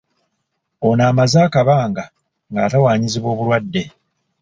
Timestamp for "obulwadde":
3.33-3.83